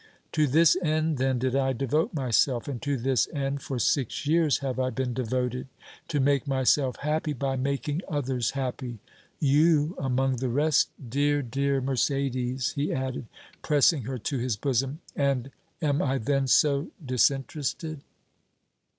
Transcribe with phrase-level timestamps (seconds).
[0.31, 4.57] To this end, then, did I devote myself, and to this end, for six years,
[4.57, 5.67] have I been devoted
[6.07, 8.97] to make myself happy by making others happy
[9.39, 13.27] you among the rest, dear, dear Mercédès," he added,
[13.61, 15.01] pressing her to his bosom.
[15.15, 15.51] "And
[15.83, 18.01] am I then so disinterested?"